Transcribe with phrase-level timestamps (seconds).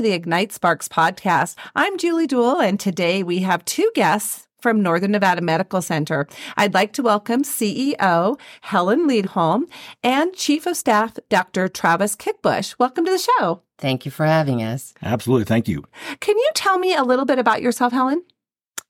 [0.00, 1.56] Hi, welcome to the Ignite Sparks podcast.
[1.76, 6.26] I'm Julie Duewel, and today we have two guests from Northern Nevada Medical Center.
[6.56, 9.64] I'd like to welcome CEO Helen Lidholm
[10.02, 11.68] and Chief of Staff Dr.
[11.68, 12.76] Travis Keickbusch.
[12.78, 13.60] Welcome to the show.
[13.76, 14.94] Thank you for having us.
[15.02, 15.44] Absolutely.
[15.44, 15.84] Thank you.
[16.20, 18.22] Can you tell me a little bit about yourself, Helen?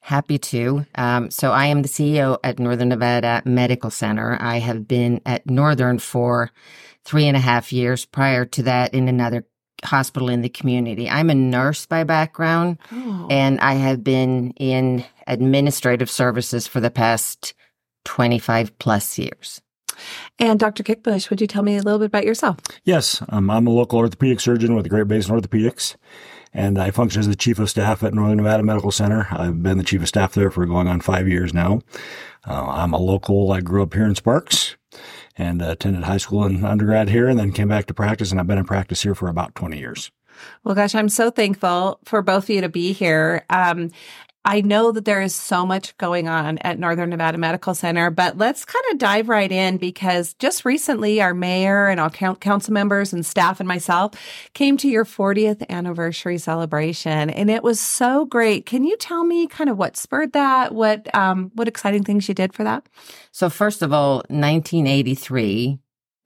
[0.02, 0.86] Happy to.
[0.94, 4.38] Um, so, I am the CEO at Northern Nevada Medical Center.
[4.40, 6.52] I have been at Northern for
[7.04, 8.04] three and a half years.
[8.04, 9.44] Prior to that, in another
[9.84, 11.08] hospital in the community.
[11.08, 13.26] I'm a nurse by background, oh.
[13.30, 17.54] and I have been in administrative services for the past
[18.04, 19.60] 25 plus years.
[20.38, 20.82] And Dr.
[20.82, 22.58] Keickbusch, would you tell me a little bit about yourself?
[22.84, 25.96] Yes, um, I'm a local orthopedic surgeon with the Great Basin Orthopedics,
[26.54, 29.28] and I function as the chief of staff at Northern Nevada Medical Center.
[29.30, 31.80] I've been the chief of staff there for going on five years now.
[32.46, 33.52] Uh, I'm a local.
[33.52, 34.76] I grew up here in Sparks
[35.36, 38.30] and attended high school and undergrad here and then came back to practice.
[38.30, 40.10] And I've been in practice here for about 20 years.
[40.64, 43.44] Well, gosh, I'm so thankful for both of you to be here.
[43.50, 43.90] Um,
[44.44, 48.38] I know that there is so much going on at Northern Nevada Medical Center, but
[48.38, 53.12] let's kind of dive right in because just recently our mayor and all council members
[53.12, 54.12] and staff and myself
[54.54, 58.64] came to your 40th anniversary celebration and it was so great.
[58.64, 60.74] Can you tell me kind of what spurred that?
[60.74, 62.86] What um what exciting things you did for that?
[63.32, 65.78] So first of all, 1983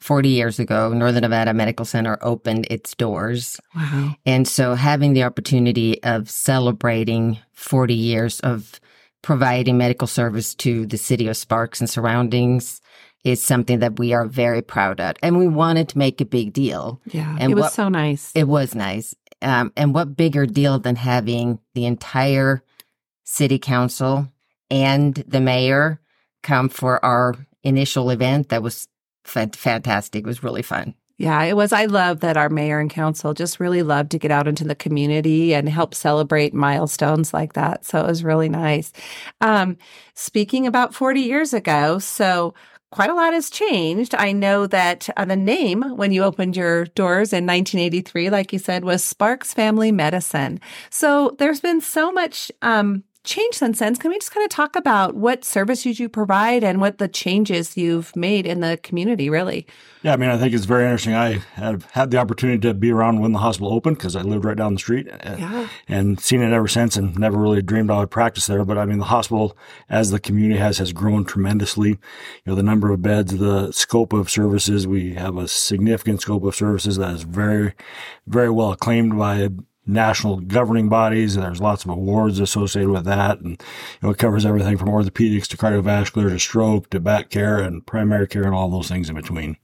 [0.05, 3.59] 40 years ago, Northern Nevada Medical Center opened its doors.
[3.75, 4.15] Wow.
[4.27, 8.79] And so having the opportunity of celebrating 40 years of
[9.23, 12.83] providing medical service to the city of Sparks and surroundings
[13.25, 15.17] is something that we are very proud of.
[15.23, 17.01] And we wanted to make a big deal.
[17.07, 17.35] Yeah.
[17.41, 18.31] And it was what, so nice.
[18.35, 19.15] It was nice.
[19.41, 22.63] Um, and what bigger deal than having the entire
[23.25, 24.29] city council
[24.71, 25.99] and the mayor
[26.43, 28.87] come for our initial event that was
[29.25, 30.25] fantastic.
[30.25, 30.95] It was really fun.
[31.17, 31.73] Yeah, it was.
[31.73, 34.75] I love that our mayor and council just really love to get out into the
[34.75, 37.85] community and help celebrate milestones like that.
[37.85, 38.93] So it was really nice.
[39.41, 39.77] Um,
[40.15, 42.55] speaking about 40 years ago, so
[42.91, 44.15] quite a lot has changed.
[44.17, 48.59] I know that uh, the name when you opened your doors in 1983, like you
[48.59, 50.61] said, was Sparks Family Medicine.
[50.91, 53.97] So there's been so much um, changed since then.
[53.97, 57.77] Can we just kind of talk about what services you provide and what the changes
[57.77, 59.67] you've made in the community, really?
[60.03, 61.15] Yeah, I mean, I think it's very interesting.
[61.15, 64.45] I have had the opportunity to be around when the hospital opened because I lived
[64.45, 65.69] right down the street uh, yeah.
[65.89, 68.65] and seen it ever since and never really dreamed I would practice there.
[68.65, 69.57] But I mean, the hospital,
[69.89, 71.89] as the community has, has grown tremendously.
[71.91, 71.99] You
[72.45, 76.55] know, the number of beds, the scope of services, we have a significant scope of
[76.55, 77.73] services that is very,
[78.27, 79.49] very well acclaimed by
[79.87, 83.41] national governing bodies, and there's lots of awards associated with that.
[83.41, 83.57] And you
[84.03, 88.27] know, it covers everything from orthopedics to cardiovascular to stroke to back care and primary
[88.27, 89.57] care and all those things in between.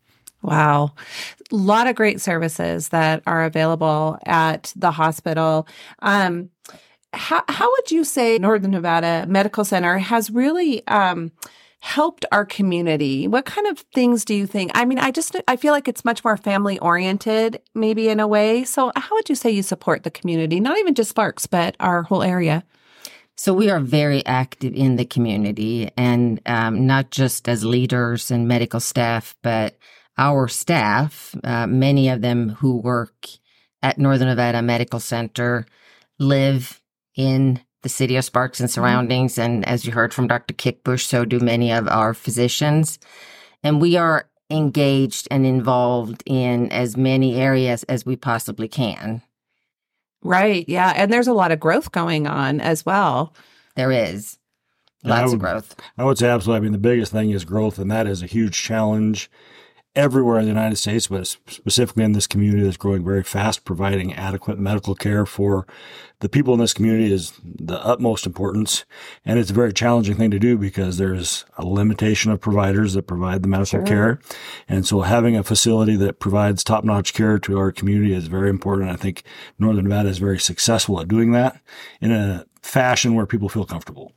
[0.42, 0.94] Wow.
[1.52, 5.66] A lot of great services that are available at the hospital.
[6.00, 6.50] Um,
[7.12, 11.32] how, how would you say Northern Nevada Medical Center has really um,
[11.80, 13.26] helped our community?
[13.26, 14.70] What kind of things do you think?
[14.74, 18.28] I mean, I just I feel like it's much more family oriented, maybe in a
[18.28, 18.64] way.
[18.64, 20.60] So, how would you say you support the community?
[20.60, 22.64] Not even just Sparks, but our whole area.
[23.36, 28.46] So we are very active in the community, and um, not just as leaders and
[28.46, 29.78] medical staff, but
[30.18, 31.34] our staff.
[31.42, 33.26] Uh, many of them who work
[33.82, 35.64] at Northern Nevada Medical Center
[36.18, 36.82] live
[37.16, 38.74] in the city of Sparks and mm-hmm.
[38.74, 39.38] surroundings.
[39.38, 40.54] And as you heard from Dr.
[40.54, 42.98] Keickbusch, so do many of our physicians.
[43.62, 49.22] And we are engaged and involved in as many areas as we possibly can.
[50.22, 50.68] Right.
[50.68, 50.92] Yeah.
[50.94, 53.34] And there's a lot of growth going on as well.
[53.76, 54.38] There is.
[55.02, 55.76] Lots would, of growth.
[55.96, 56.58] I would say absolutely.
[56.58, 59.30] I mean, the biggest thing is growth, and that is a huge challenge
[59.96, 64.14] everywhere in the United States, but specifically in this community that's growing very fast, providing
[64.14, 65.66] adequate medical care for
[66.20, 68.84] the people in this community is the utmost importance.
[69.24, 73.06] And it's a very challenging thing to do because there's a limitation of providers that
[73.06, 73.86] provide the medical sure.
[73.86, 74.20] care.
[74.68, 78.50] And so having a facility that provides top notch care to our community is very
[78.50, 78.90] important.
[78.90, 79.24] I think
[79.58, 81.60] Northern Nevada is very successful at doing that
[82.00, 84.12] in a fashion where people feel comfortable.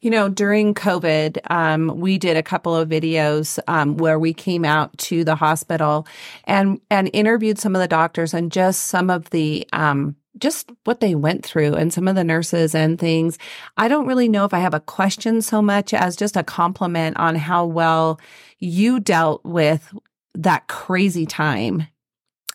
[0.00, 4.64] You know, during COVID, um, we did a couple of videos um, where we came
[4.64, 6.06] out to the hospital
[6.44, 11.00] and and interviewed some of the doctors and just some of the um, just what
[11.00, 13.36] they went through and some of the nurses and things.
[13.76, 17.16] I don't really know if I have a question so much as just a compliment
[17.16, 18.20] on how well
[18.60, 19.92] you dealt with
[20.34, 21.88] that crazy time.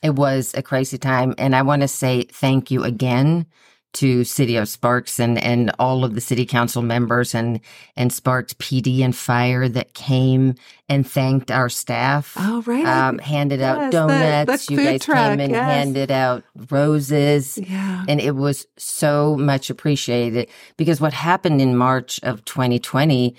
[0.02, 3.46] It was a crazy time, and I want to say thank you again
[3.94, 7.60] to City of Sparks and, and all of the city council members and,
[7.95, 10.56] and Sparks PD and fire that came
[10.90, 12.34] and thanked our staff.
[12.38, 12.86] Oh, right.
[12.86, 14.66] Um, handed Yes, out the- donuts.
[14.66, 15.63] the you food guys truck, came and yes.
[15.63, 17.57] handed out roses.
[17.57, 18.04] Yeah.
[18.07, 23.36] And it was so much appreciated because what happened in March of 2020,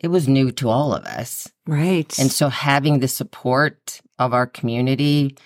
[0.00, 1.50] it was new to all of us.
[1.66, 2.16] Right.
[2.18, 5.36] And so having the support of our community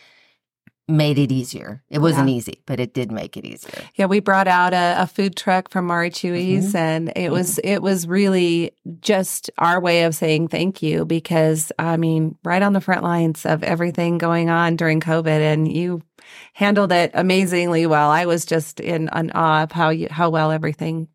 [0.91, 1.83] made it easier.
[1.89, 2.37] It wasn't Yeah.
[2.37, 3.83] easy, but it did make it easier.
[3.95, 6.77] Yeah, we brought out a, a food truck from Mari Chuy's, mm-hmm.
[6.77, 11.97] and it was it was really just our way of saying thank you because I
[11.97, 16.03] mean, right on the front lines of everything going on during COVID, and you
[16.55, 18.11] handled it amazingly well.
[18.11, 21.09] I was just in an awe of how you how well everything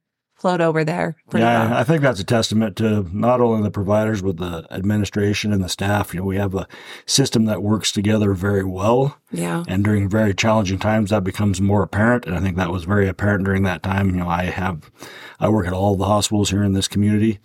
[0.45, 1.15] flowed over there.
[1.33, 1.73] Yeah, well.
[1.79, 5.69] I think that's a testament to not only the providers, but the administration and the
[5.69, 6.13] staff.
[6.13, 6.67] You know, we have a
[7.07, 9.17] system that works together very well.
[9.31, 12.27] yeah, And during very challenging times, that becomes more apparent.
[12.27, 14.11] And I think that was very apparent during that time.
[14.11, 14.91] You know, I have,
[15.39, 17.39] I work at all the hospitals here in this community,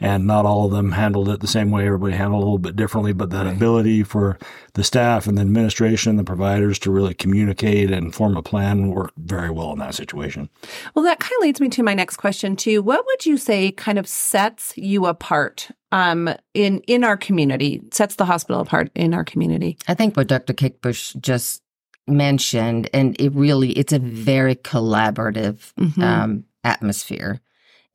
[0.00, 1.84] and not all of them handled it the same way.
[1.86, 4.38] Everybody handled it a little bit differently, but that ability for
[4.72, 8.88] the staff and the administration, and the providers to really communicate and form a plan
[8.88, 10.48] worked very well in that situation.
[10.94, 12.82] Well, that kind of leads me to my next question too.
[12.82, 17.82] What would you say kind of sets you apart um, in in our community?
[17.92, 19.78] Sets the hospital apart in our community?
[19.88, 20.52] I think what Dr.
[20.52, 21.62] Keickbusch just
[22.06, 26.02] mentioned, and it really, it's a very collaborative Mhm.
[26.02, 27.40] um, atmosphere.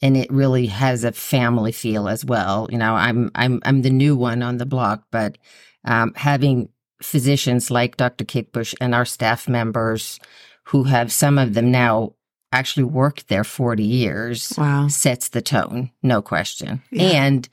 [0.02, 2.68] And it really has a family feel as well.
[2.72, 5.38] You know, I'm I'm I'm the new one on the block, but
[5.86, 6.70] um, having
[7.04, 8.26] physicians like Dr.
[8.26, 10.20] Keickbusch and our staff members,
[10.66, 12.14] who have some of them now
[12.52, 14.88] actually worked there 40 years, Wow.
[14.88, 16.82] sets the tone, no question.
[16.92, 17.24] Yeah.
[17.24, 17.48] And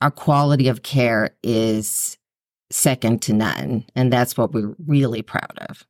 [0.00, 2.16] our quality of care is
[2.70, 3.84] second to none.
[3.96, 5.84] And that's what we're really proud of.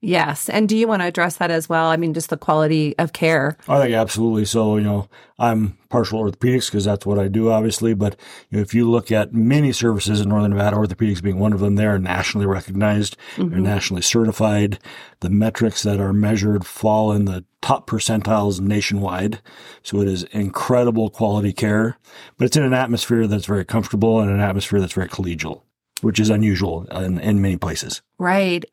[0.00, 0.48] Yes.
[0.48, 1.86] And do you want to address that as well?
[1.86, 3.56] I mean, just the quality of care.
[3.68, 4.44] I think absolutely.
[4.44, 5.08] So, you know,
[5.38, 7.94] I'm partial orthopedics because that's what I do, obviously.
[7.94, 8.16] But
[8.50, 11.60] you know, if you look at many services in Northern Nevada, orthopedics being one of
[11.60, 13.16] them, they are nationally recognized.
[13.36, 13.62] They're Mhm.
[13.62, 14.78] nationally certified.
[15.20, 19.40] The metrics that are measured fall in the top percentiles nationwide.
[19.82, 21.98] So it is incredible quality care,
[22.38, 25.62] but it's in an atmosphere that's very comfortable and an atmosphere that's very collegial,
[26.02, 28.02] which is unusual in, in many places.
[28.18, 28.64] Right.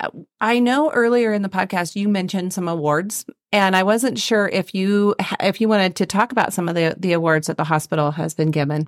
[0.42, 4.74] I know earlier in the podcast you mentioned some awards, and I wasn't sure if
[4.74, 8.12] you if you wanted to talk about some of the the awards that the hospital
[8.12, 8.88] has been given.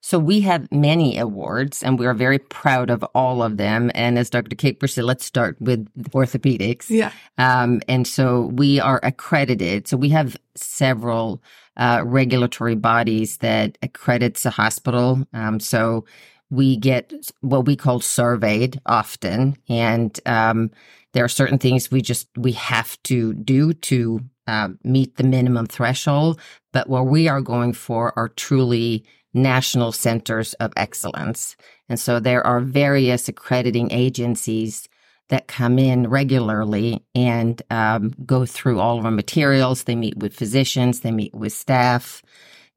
[0.00, 3.90] So we have many awards and we are very proud of all of them.
[3.94, 4.54] And as Dr.
[4.54, 6.88] Caper said, let's start with orthopedics.
[6.88, 7.10] Yeah.
[7.36, 9.88] Um, and so we are accredited.
[9.88, 11.42] So we have several
[11.76, 15.26] uh, regulatory bodies that accredits a hospital.
[15.32, 16.04] Um, so
[16.50, 20.70] we get what we call surveyed often, and um,
[21.12, 25.66] there are certain things we just we have to do to uh, meet the minimum
[25.66, 26.40] threshold.
[26.72, 29.04] But what we are going for are truly
[29.34, 31.56] national centers of excellence,
[31.88, 34.88] and so there are various accrediting agencies
[35.28, 39.84] that come in regularly and um, go through all of our materials.
[39.84, 42.22] They meet with physicians, they meet with staff,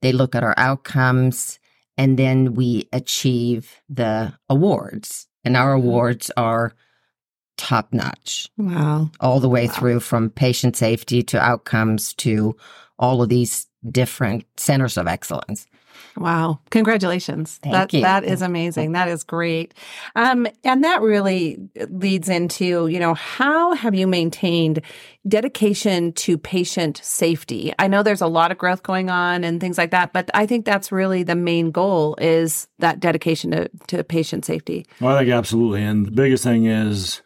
[0.01, 1.59] they look at our outcomes,
[1.97, 5.27] and then we achieve the awards.
[5.43, 5.87] And our mm-hmm.
[5.87, 6.73] awards are
[7.57, 9.11] top notch Wow.
[9.19, 9.73] all the way Wow.
[9.73, 12.55] through from patient safety to outcomes to
[12.97, 15.67] all of these different centers of excellence.
[16.17, 16.59] Wow.
[16.71, 17.57] Congratulations.
[17.63, 18.01] Thank that you.
[18.01, 18.93] that is amazing.
[18.93, 19.73] That is great.
[20.15, 21.57] Um, and that really
[21.89, 24.81] leads into, you know, how have you maintained
[25.27, 27.73] dedication to patient safety?
[27.79, 30.45] I know there's a lot of growth going on and things like that, but I
[30.45, 34.85] think that's really the main goal is that dedication to, to patient safety.
[34.99, 35.83] Well, I think absolutely.
[35.83, 37.21] And the biggest thing is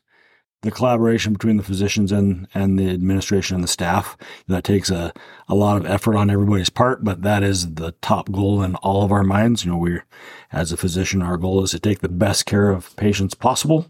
[0.66, 4.18] the collaboration between the physicians and, and the administration and the staff.
[4.48, 5.14] That takes a,
[5.48, 9.04] a lot of effort on everybody's part, but that is the top goal in all
[9.04, 9.64] of our minds.
[9.64, 10.06] You know, we're,
[10.52, 13.86] as a physician, our goal is to take the best care of patients possible,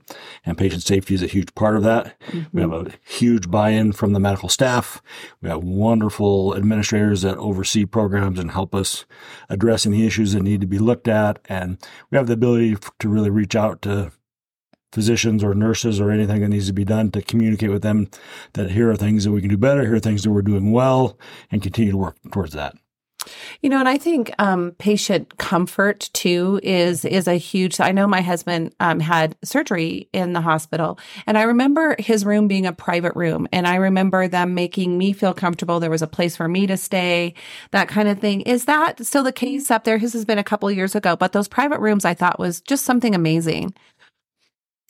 [0.46, 2.20] and patient safety is a huge part of that.
[2.27, 2.44] Mm-hmm.
[2.51, 5.01] We have a huge buy-in from the medical staff.
[5.41, 9.05] We have wonderful administrators that oversee programs and help us
[9.48, 11.39] addressing the issues that need to be looked at.
[11.46, 11.77] And
[12.12, 14.12] we have the ability to really reach out to
[14.95, 18.09] physicians or nurses or anything that needs to be done to communicate with them
[18.53, 20.71] that here are things that we can do better, here are things that we're doing
[20.71, 21.19] well,
[21.51, 22.75] and continue to work towards that.
[23.61, 27.79] You know, and I think um, patient comfort too is is a huge.
[27.79, 32.47] I know my husband um, had surgery in the hospital, and I remember his room
[32.47, 35.79] being a private room, and I remember them making me feel comfortable.
[35.79, 37.33] There was a place for me to stay,
[37.71, 38.41] that kind of thing.
[38.41, 39.97] Is that still the case up there?
[39.97, 42.85] His has been a couple years ago, but those private rooms I thought was just
[42.85, 43.73] something amazing.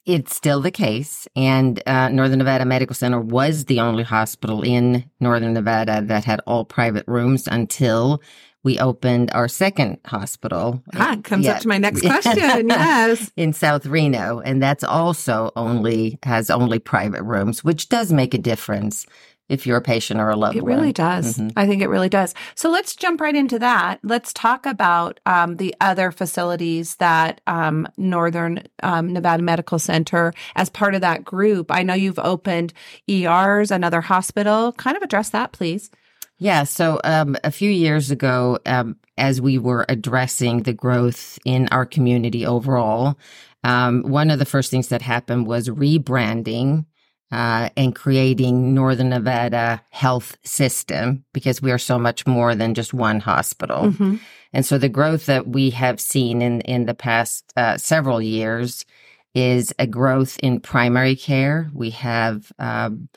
[0.05, 1.27] It's still the case.
[1.35, 6.41] And uh, Northern Nevada Medical Center was the only hospital in Northern Nevada that had
[6.45, 8.21] all private rooms until
[8.65, 10.83] we opened our second hospital.
[10.95, 11.53] Ah, comes yeah.
[11.53, 12.67] up to my next question.
[12.67, 13.31] yes.
[13.37, 14.39] In South Reno.
[14.39, 19.05] And that's also only has only private rooms, which does make a difference
[19.47, 20.71] if you're a patient or a loved it one.
[20.71, 21.37] It really does.
[21.37, 21.57] Mm-hmm.
[21.57, 22.33] I think it really does.
[22.55, 23.99] So let's jump right into that.
[24.03, 30.69] Let's talk about um, the other facilities that um, Northern um, Nevada Medical Center, as
[30.69, 31.71] part of that group.
[31.71, 32.73] I know you've opened
[33.09, 34.71] ERs, another hospital.
[34.73, 35.91] Kind of address that, please.
[36.37, 36.63] Yeah.
[36.63, 41.85] So um, a few years ago, um, as we were addressing the growth in our
[41.85, 43.17] community overall,
[43.63, 46.85] um, one of the first things that happened was rebranding
[47.31, 52.93] uh, and creating Northern Nevada health system because we are so much more than just
[52.93, 53.83] one hospital.
[53.85, 54.15] Mm-hmm.
[54.53, 58.85] And so the growth that we have seen in, in the past uh, several years
[59.33, 61.69] is a growth in primary care.
[61.73, 63.09] We have um,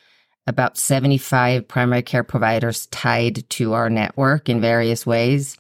[0.49, 5.59] about 75 primary care providers tied to our network in various ways.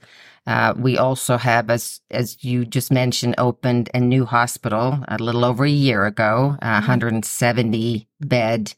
[0.49, 5.45] Uh, we also have, as as you just mentioned, opened a new hospital a little
[5.45, 8.73] over a year ago, a 170 bed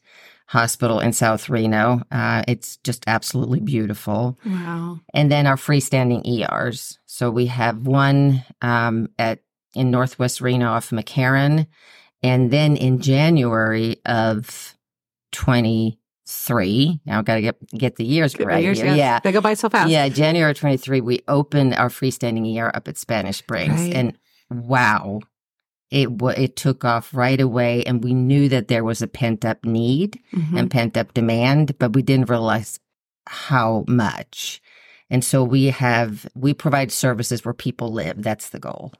[0.47, 2.01] hospital in South Reno.
[2.11, 4.37] Uh, it's just absolutely beautiful.
[4.45, 4.99] Wow!
[5.13, 6.99] And then our freestanding ERs.
[7.05, 9.39] So we have one um, at
[9.73, 11.67] in Northwest Reno off McCarran,
[12.21, 14.75] and then in January of
[15.31, 16.00] 20
[16.31, 16.99] three.
[17.05, 18.93] Now I've got to get get the years get right the years, here.
[18.95, 19.19] Yeah.
[19.19, 19.89] they go by so fast.
[19.89, 23.93] Yeah, January twenty three, we opened our freestanding ER up at Spanish Springs, right.
[23.93, 24.17] and
[24.49, 25.19] wow,
[25.89, 29.65] it it took off right away, and we knew that there was a pent up
[29.65, 30.57] need mm-hmm.
[30.57, 32.79] and pent up demand, but we didn't realize
[33.27, 34.61] how much.
[35.09, 38.23] And so we have we provide services where people live.
[38.23, 38.93] That's the goal.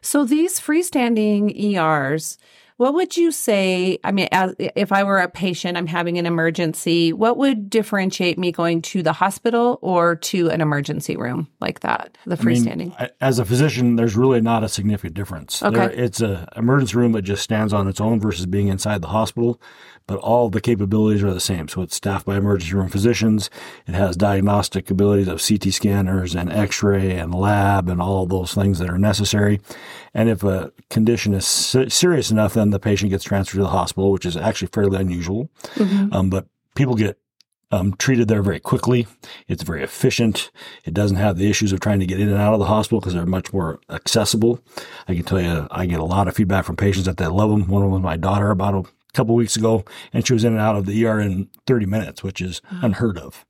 [0.00, 2.38] So these freestanding ERs
[2.78, 3.98] what would you say?
[4.04, 8.38] I mean, as, if I were a patient, I'm having an emergency, what would differentiate
[8.38, 12.94] me going to the hospital or to an emergency room like that, the freestanding?
[12.96, 15.60] I mean, as a physician, there's really not a significant difference.
[15.60, 15.76] Okay.
[15.76, 19.08] There, it's an emergency room that just stands on its own versus being inside the
[19.08, 19.60] hospital
[20.08, 21.68] but all the capabilities are the same.
[21.68, 23.50] So it's staffed by emergency room physicians.
[23.86, 28.78] It has diagnostic abilities of CT scanners and X-ray and lab and all those things
[28.78, 29.60] that are necessary.
[30.14, 34.10] And if a condition is serious enough, then the patient gets transferred to the hospital,
[34.10, 35.50] which is actually fairly unusual.
[35.74, 36.12] Mm-hmm.
[36.12, 37.18] Um, but people get
[37.70, 39.06] um, treated there very quickly.
[39.46, 40.50] It's very efficient.
[40.86, 43.00] It doesn't have the issues of trying to get in and out of the hospital
[43.00, 44.60] because they're much more accessible.
[45.06, 47.50] I can tell you, I get a lot of feedback from patients that they love
[47.50, 47.68] them.
[47.68, 50.52] One of them was my daughter about a couple weeks ago, and she was in
[50.52, 53.44] and out of the ER in 30 minutes, which is unheard of.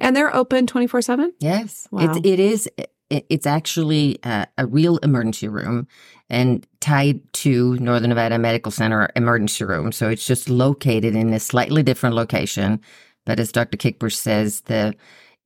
[0.00, 1.32] And they're open 24 7?
[1.40, 1.88] Yes.
[1.90, 2.14] Wow.
[2.16, 2.68] It, it is.
[3.10, 5.88] It's actually a, a real emergency room
[6.28, 9.92] and tied to Northern Nevada Medical Center emergency room.
[9.92, 12.80] So it's just located in a slightly different location.
[13.24, 13.78] But as Dr.
[13.78, 14.94] Keickbusch says, the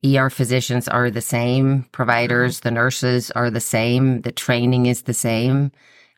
[0.04, 5.14] ER physicians are the same, providers, the nurses are the same, the training is the
[5.14, 5.70] same.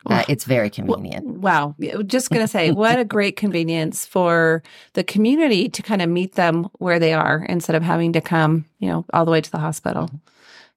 [0.07, 1.25] Uh, it's very convenient.
[1.25, 1.75] Wow.
[2.05, 4.61] Just going to say, what a great convenience for
[4.93, 8.65] the community to kind of meet them where they are instead of having to come,
[8.79, 10.09] you know, all the way to the hospital.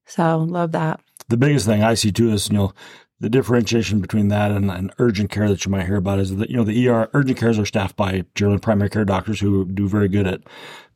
[0.06, 1.00] So love that.
[1.28, 2.72] The biggest thing I see too is, you know,
[3.20, 6.48] the differentiation between that and, and, urgent care that you might hear about is that,
[6.50, 9.88] you know, the ER urgent cares are staffed by generally primary care doctors who do
[9.88, 10.40] very good at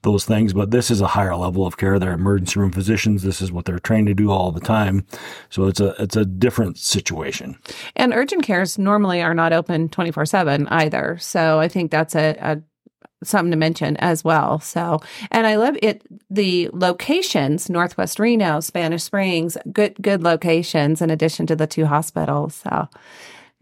[0.03, 1.99] those things, but this is a higher level of care.
[1.99, 3.23] They're emergency room physicians.
[3.23, 5.07] This is what they're trained to do all the time.
[5.51, 7.59] So it's a it's a different situation.
[7.97, 11.19] And urgent cares normally are not open 24/7 either.
[11.21, 12.63] So I think that's a, a
[13.25, 14.61] something to mention as well.
[14.61, 16.03] So, and I love it.
[16.31, 22.55] The locations, Northwest Reno, Spanish Springs, good, good locations in addition to the two hospitals.
[22.57, 22.89] So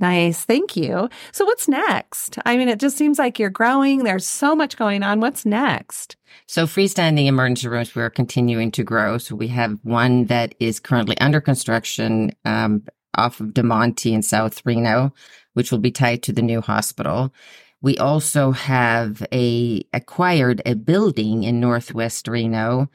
[0.00, 0.46] Nice.
[0.46, 1.10] Thank you.
[1.30, 2.38] So, what's next?
[2.46, 4.02] I mean, it just seems like you're growing.
[4.02, 5.20] There's so much going on.
[5.20, 6.16] What's next?
[6.46, 9.18] So, freestanding emergency rooms, we're continuing to grow.
[9.18, 12.82] So, we have one that is currently under construction um,
[13.14, 15.12] off of Damonte in South Reno,
[15.52, 17.34] which will be tied to the new hospital.
[17.82, 22.90] We also have a acquired a building in Northwest Reno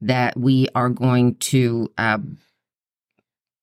[0.00, 2.18] that we are going to uh,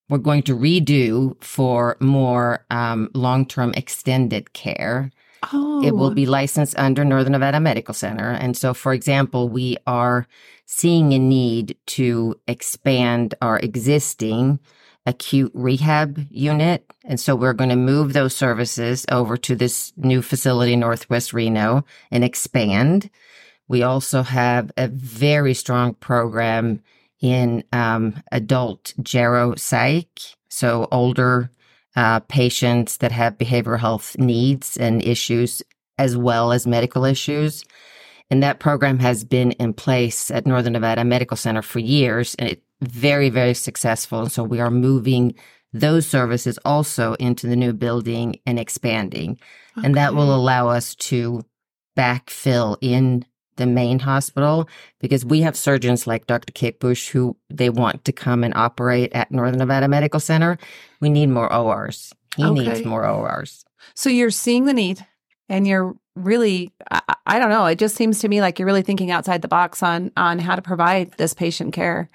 [0.09, 5.11] we're going to redo for more um, long term extended care.
[5.51, 5.83] Oh.
[5.83, 6.13] It will oh.
[6.13, 8.31] be licensed under Northern Nevada Medical Center.
[8.31, 10.27] And so, for example, we are
[10.65, 14.59] seeing a need to expand our existing
[15.05, 16.91] acute rehab unit.
[17.03, 21.85] And so we're going to move those services over to this new facility, Northwest Reno,
[22.09, 23.11] and expand.
[23.67, 26.81] We also have a very strong program
[27.21, 31.51] in um, adult geropsych, so older
[31.95, 35.61] uh, patients that have behavioral health needs and issues,
[35.97, 37.63] as well as medical issues.
[38.29, 42.49] And that program has been in place at Northern Nevada Medical Center for years, and
[42.49, 44.21] it's very, very successful.
[44.21, 45.35] And so we are moving
[45.73, 49.37] those services also into the new building and expanding.
[49.77, 49.85] Okay.
[49.85, 51.43] And that will allow us to
[51.97, 53.25] backfill in
[53.57, 54.67] the main hospital
[54.99, 56.51] because we have surgeons like Dr.
[56.53, 60.57] Keickbusch who they want to come and operate at Northern Nevada Medical Center.
[61.01, 62.13] We need more ORs.
[62.35, 62.53] He okay.
[62.53, 63.65] needs more ORs.
[63.93, 65.05] So you're seeing the need
[65.49, 68.81] and you're really I, I, don't know, it just seems to me like you're really
[68.81, 72.09] thinking outside the box on on how to provide this patient care.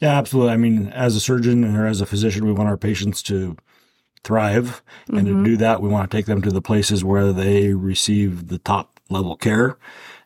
[0.00, 0.52] Yeah, absolutely.
[0.52, 3.56] I mean, as a surgeon or as a physician, we want our patients to
[4.24, 4.82] thrive.
[5.08, 5.44] And mm-hmm.
[5.44, 8.58] to do that, we want to take them to the places where they receive the
[8.58, 9.78] top level care.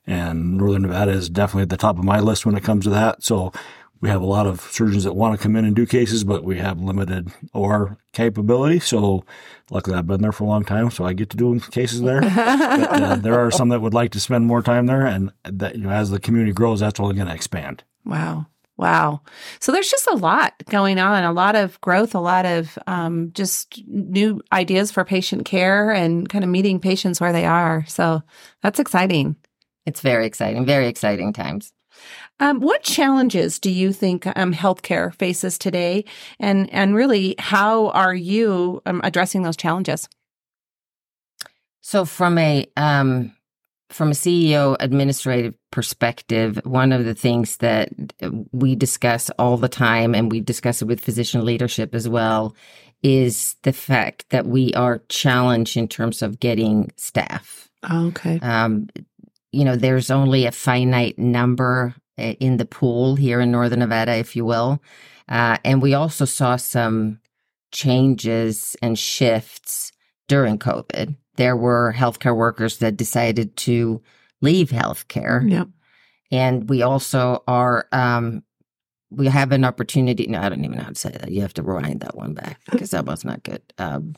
[0.07, 2.91] And Northern Nevada is definitely at the top of my list when it comes to
[2.91, 3.23] that.
[3.23, 3.53] So
[4.01, 6.45] we have a lot of surgeons that want to come in and do cases, but
[6.45, 8.79] we have limited OR capability.
[8.79, 9.25] So
[9.71, 12.21] luckily I've been there for a long time, so I get to do cases there.
[12.21, 15.07] but, uh, there are some that would like to spend more time there.
[15.07, 17.85] And that, you know, as the community grows, that's only going to expand.
[18.05, 18.47] Wow.
[18.77, 19.23] Wow.
[19.59, 23.33] So there's just a lot going on, a lot of growth, a lot of um,
[23.33, 27.87] just new ideas for patient care and kind of meeting patients where they are.
[27.89, 28.23] So
[28.63, 29.37] that's exciting.
[29.87, 31.73] It's very exciting, very exciting times.
[32.41, 36.05] Um, what challenges do you think um, healthcare faces today,
[36.39, 40.09] and and really, how are you um, addressing those challenges?
[41.81, 43.33] So, from a um,
[43.89, 47.91] from a CEO administrative perspective, one of the things that
[48.53, 52.55] we discuss all the time, and we discuss it with physician leadership as well,
[53.03, 57.69] is the fact that we are challenged in terms of getting staff.
[57.91, 58.41] Okay.
[58.43, 58.89] Um,
[59.53, 64.15] you know, there's only a finite number eh, in the pool here in Northern Nevada,
[64.17, 64.83] if you will.
[65.29, 67.21] Uh, and we also saw some
[67.73, 69.93] changes and shifts
[70.29, 74.03] during COVID there were healthcare workers that decided to
[74.41, 75.49] leave healthcare.
[75.49, 75.69] Yep.
[76.33, 78.43] And we also are, um,
[79.11, 80.27] we have an opportunity.
[80.27, 81.31] No, I don't even know how to say that.
[81.31, 83.63] You have to rewind that one back because that was not good.
[83.79, 84.15] Um,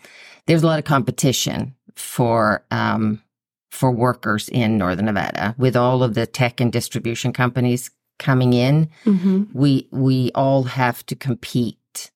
[0.47, 3.23] there's a lot of competition for, um,
[3.71, 8.89] for workers in Northern Nevada with all of the tech and distribution companies coming in.
[9.05, 9.45] Mm-hmm.
[9.53, 12.11] We, we all have to compete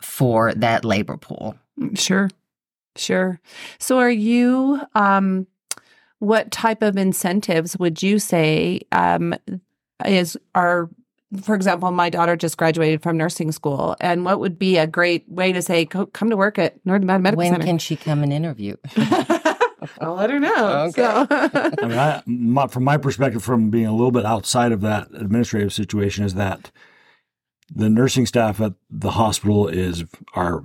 [0.00, 1.56] for that labor pool.
[1.94, 2.30] Sure.
[2.96, 3.40] Sure.
[3.78, 5.46] So are you um
[6.20, 9.34] what type of incentives would you say um
[10.06, 10.88] is are
[11.42, 15.28] for example, my daughter just graduated from nursing school, and what would be a great
[15.28, 17.58] way to say, come to work at Northern Nevada Medical when Center?
[17.58, 18.76] When can she come and interview?
[20.00, 20.86] I'll let her know.
[20.88, 21.02] Okay.
[21.02, 21.26] So.
[21.30, 25.08] I mean, I, my, from my perspective, from being a little bit outside of that
[25.14, 26.70] administrative situation, is that
[27.74, 30.64] the nursing staff at the hospital is are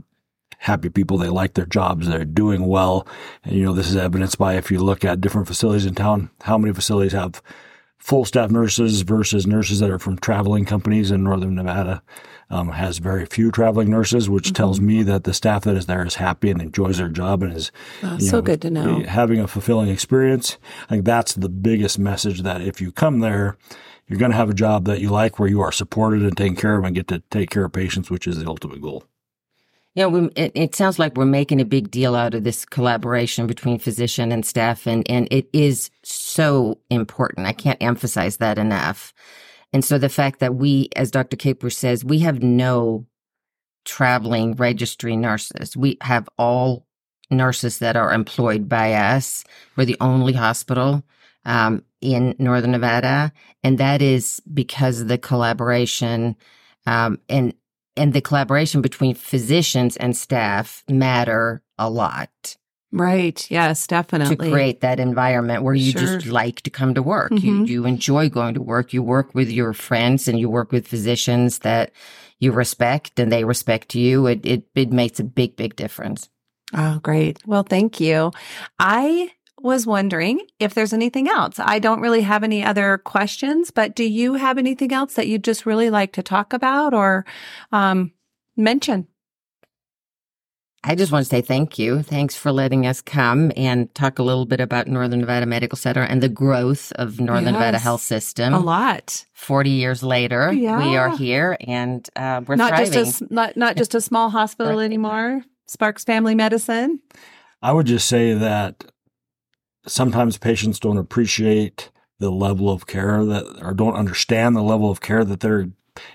[0.60, 1.18] happy people.
[1.18, 2.08] They like their jobs.
[2.08, 3.08] They're doing well.
[3.44, 6.30] And, you know, this is evidenced by if you look at different facilities in town,
[6.42, 7.42] how many facilities have
[7.98, 12.02] full staff nurses versus nurses that are from traveling companies in Northern Nevada.
[12.52, 14.54] Um, has very few traveling nurses, which mm-hmm.
[14.54, 17.56] tells me that the staff that is there is happy and enjoys their job and
[17.56, 20.58] is oh, so know, good to know having a fulfilling experience.
[20.86, 23.56] I think that's the biggest message that if you come there,
[24.10, 26.56] you're going to have a job that you like, where you are supported and taken
[26.56, 29.04] care of, and get to take care of patients, which is the ultimate goal.
[29.94, 33.48] Yeah, we, it, it, sounds like we're making a big deal out of this collaboration
[33.48, 37.48] between physician and staff, and, and it is so important.
[37.48, 39.14] I can't emphasize that enough.
[39.72, 41.38] And so the fact that we, as Dr.
[41.38, 43.06] Caper says, we have no
[43.86, 45.78] traveling registry nurses.
[45.78, 46.86] We have all
[47.30, 49.44] nurses that are employed by us.
[49.76, 51.04] We're the only hospital
[51.46, 53.32] um, in Northern Nevada,
[53.64, 56.36] and that is because of the collaboration
[56.86, 57.54] um, and
[57.96, 62.56] and the collaboration between physicians and staff matter a lot.
[62.92, 63.50] Right.
[63.52, 64.36] Yes, definitely.
[64.36, 66.02] To create that environment where you sure.
[66.02, 67.32] just like to come to work.
[67.32, 67.46] Mm-hmm.
[67.46, 68.94] You, you enjoy going to work.
[68.94, 71.92] You work with your friends and you work with physicians that
[72.40, 74.26] you respect and they respect you.
[74.26, 76.30] It, it, it makes a big, big difference.
[76.74, 77.46] Oh, great.
[77.46, 78.32] Well, thank you.
[78.80, 81.60] I was wondering if there's anything else.
[81.60, 85.44] I don't really have any other questions, but do you have anything else that you'd
[85.44, 87.26] just really like to talk about or
[87.72, 88.14] um,
[88.56, 89.08] mention?
[90.84, 92.02] I just want to say thank you.
[92.02, 96.02] Thanks for letting us come and talk a little bit about Northern Nevada Medical Center
[96.02, 98.54] and the growth of Northern yes, Nevada Health System.
[98.54, 99.26] A lot.
[99.34, 100.78] Forty years later, yeah.
[100.78, 102.94] we are here and uh, we're not thriving.
[102.94, 104.86] just a, not not just a small hospital right.
[104.86, 105.44] anymore.
[105.68, 107.02] Sparks Family Medicine.
[107.62, 108.86] I would just say that
[109.86, 115.02] sometimes patients don't appreciate the level of care that or don't understand the level of
[115.02, 115.70] care that they're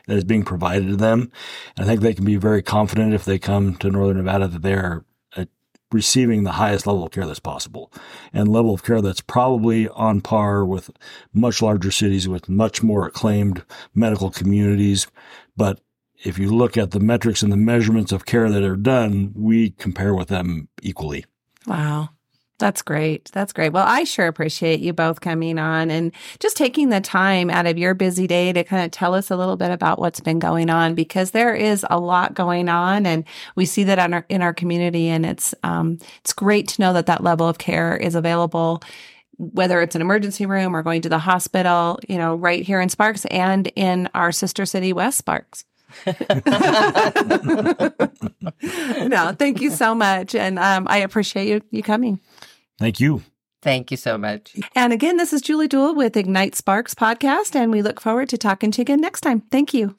[0.07, 1.31] that is being provided to them.
[1.77, 4.63] And I think they can be very confident if they come to Northern Nevada that
[4.63, 5.05] they are
[5.37, 5.47] uh,
[5.93, 7.93] receiving the highest level of care that's possible
[8.33, 10.91] and level of care that's probably on par with
[11.33, 15.07] much larger cities with much more acclaimed medical communities.
[15.57, 15.81] But
[16.25, 19.71] if you look at the metrics and the measurements of care that are done, we
[19.71, 21.27] compare with them equally.
[21.67, 22.11] Wow.
[22.59, 23.31] That's great.
[23.33, 23.73] That's great.
[23.73, 27.79] Well, I sure appreciate you both coming on and just taking the time out of
[27.79, 30.71] your busy day to kind of tell us a little bit about what's been going
[30.71, 33.25] on because there is a lot going on and
[33.57, 36.93] we see that in our, in our community and it's um, it's great to know
[36.93, 38.81] that that level of care is available
[39.37, 42.89] whether it's an emergency room or going to the hospital, you know, right here in
[42.89, 45.65] Sparks and in our sister city West Sparks.
[49.09, 50.35] no, thank you so much.
[50.35, 52.21] And um, I appreciate you, you coming.
[52.79, 53.23] Thank you.
[53.63, 54.55] Thank you so much.
[54.75, 58.37] And again, this is Julie Duewel with Ignite Sparks podcast, and we look forward to
[58.37, 59.41] talking to you again next time.
[59.51, 59.95] Thank you.